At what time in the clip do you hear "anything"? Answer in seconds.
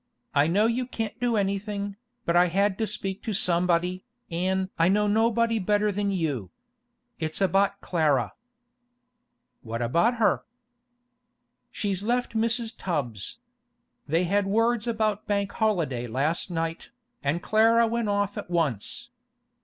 1.37-1.95